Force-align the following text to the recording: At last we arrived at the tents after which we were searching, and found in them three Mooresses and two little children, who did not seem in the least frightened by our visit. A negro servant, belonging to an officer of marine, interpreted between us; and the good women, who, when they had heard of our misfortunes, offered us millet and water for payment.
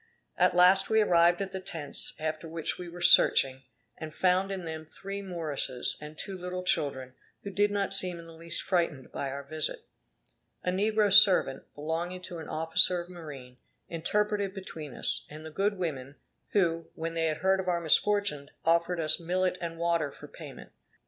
At 0.35 0.55
last 0.55 0.89
we 0.89 0.99
arrived 0.99 1.43
at 1.43 1.51
the 1.51 1.59
tents 1.59 2.15
after 2.17 2.47
which 2.47 2.79
we 2.79 2.89
were 2.89 3.01
searching, 3.03 3.61
and 3.95 4.11
found 4.11 4.51
in 4.51 4.65
them 4.65 4.83
three 4.83 5.21
Mooresses 5.21 5.95
and 6.01 6.17
two 6.17 6.35
little 6.35 6.63
children, 6.63 7.13
who 7.43 7.51
did 7.51 7.69
not 7.69 7.93
seem 7.93 8.17
in 8.17 8.25
the 8.25 8.33
least 8.33 8.63
frightened 8.63 9.11
by 9.11 9.29
our 9.29 9.43
visit. 9.43 9.81
A 10.63 10.71
negro 10.71 11.13
servant, 11.13 11.71
belonging 11.75 12.23
to 12.23 12.39
an 12.39 12.49
officer 12.49 12.99
of 12.99 13.09
marine, 13.11 13.57
interpreted 13.89 14.55
between 14.55 14.95
us; 14.95 15.27
and 15.29 15.45
the 15.45 15.51
good 15.51 15.77
women, 15.77 16.15
who, 16.53 16.87
when 16.95 17.13
they 17.13 17.27
had 17.27 17.37
heard 17.45 17.59
of 17.59 17.67
our 17.67 17.79
misfortunes, 17.79 18.49
offered 18.65 18.99
us 18.99 19.19
millet 19.19 19.55
and 19.61 19.77
water 19.77 20.09
for 20.09 20.27
payment. 20.27 20.71